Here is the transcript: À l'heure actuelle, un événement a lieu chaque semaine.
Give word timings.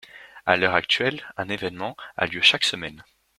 À 0.47 0.57
l'heure 0.57 0.73
actuelle, 0.73 1.21
un 1.37 1.47
événement 1.47 1.95
a 2.17 2.25
lieu 2.25 2.41
chaque 2.41 2.63
semaine. 2.63 3.03